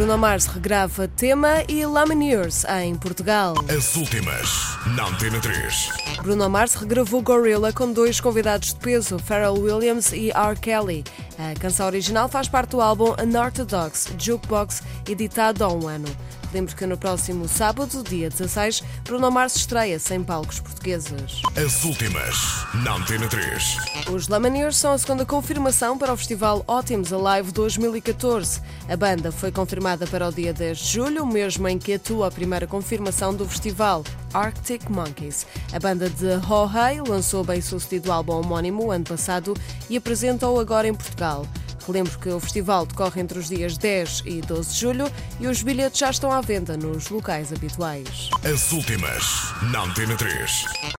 Bruno 0.00 0.16
Mars 0.16 0.46
regrava 0.46 1.06
tema 1.06 1.62
e 1.68 1.84
Lumineers 1.84 2.64
em 2.82 2.94
Portugal. 2.94 3.52
As 3.68 3.96
últimas, 3.96 4.48
na 4.96 5.06
Antena 5.06 5.38
3. 5.38 5.90
Bruno 6.22 6.48
Mars 6.48 6.72
regravou 6.72 7.20
Gorilla 7.20 7.70
com 7.70 7.92
dois 7.92 8.18
convidados 8.18 8.72
de 8.72 8.76
peso, 8.76 9.18
Pharrell 9.18 9.60
Williams 9.60 10.10
e 10.12 10.30
R. 10.30 10.56
Kelly. 10.58 11.04
A 11.38 11.52
canção 11.60 11.84
original 11.84 12.30
faz 12.30 12.48
parte 12.48 12.70
do 12.70 12.80
álbum 12.80 13.14
Unorthodox 13.22 14.08
Jukebox, 14.18 14.82
editado 15.06 15.62
há 15.62 15.68
um 15.68 15.86
ano. 15.86 16.08
Lembro 16.52 16.74
que 16.74 16.84
no 16.84 16.96
próximo 16.96 17.46
sábado, 17.46 18.02
dia 18.02 18.28
16, 18.28 18.82
Bruno 19.04 19.30
Mars 19.30 19.54
estreia-se 19.54 20.12
em 20.14 20.24
palcos 20.24 20.58
portugueses. 20.58 21.42
As 21.56 21.84
últimas, 21.84 22.66
na 22.82 22.96
Antena 22.96 23.28
3. 23.28 23.76
Os 24.10 24.26
Lumineers 24.26 24.76
são 24.76 24.92
a 24.92 24.98
segunda 24.98 25.24
confirmação 25.24 25.96
para 25.96 26.12
o 26.12 26.16
festival 26.16 26.64
Ótimos 26.66 27.12
Alive 27.12 27.52
2014. 27.52 28.60
A 28.88 28.96
banda 28.96 29.30
foi 29.30 29.52
confirmada 29.52 29.89
para 29.98 30.28
o 30.28 30.32
dia 30.32 30.52
10 30.52 30.78
de 30.78 30.92
julho, 30.92 31.26
mesmo 31.26 31.66
em 31.68 31.78
que 31.78 31.94
atua 31.94 32.28
a 32.28 32.30
primeira 32.30 32.66
confirmação 32.66 33.34
do 33.34 33.48
festival, 33.48 34.04
Arctic 34.32 34.88
Monkeys. 34.88 35.46
A 35.72 35.78
banda 35.78 36.08
de 36.08 36.26
Ho-Hey 36.48 37.00
lançou 37.00 37.42
bem 37.42 37.60
sucedido 37.60 38.12
álbum 38.12 38.34
homónimo 38.34 38.90
ano 38.90 39.04
passado 39.04 39.54
e 39.88 39.96
apresentou 39.96 40.60
agora 40.60 40.86
em 40.86 40.94
Portugal. 40.94 41.46
Relembro 41.86 42.18
que 42.18 42.28
o 42.28 42.38
festival 42.38 42.86
decorre 42.86 43.20
entre 43.20 43.38
os 43.38 43.48
dias 43.48 43.76
10 43.76 44.22
e 44.26 44.40
12 44.40 44.72
de 44.72 44.78
julho 44.78 45.12
e 45.40 45.46
os 45.46 45.62
bilhetes 45.62 45.98
já 45.98 46.10
estão 46.10 46.30
à 46.30 46.40
venda 46.40 46.76
nos 46.76 47.08
locais 47.08 47.52
habituais. 47.52 48.30
As 48.44 48.70
últimas, 48.70 49.24
na 49.72 49.82
Antena 49.82 50.16
3. 50.16 50.64